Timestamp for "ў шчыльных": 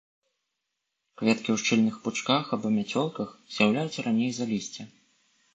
1.55-1.95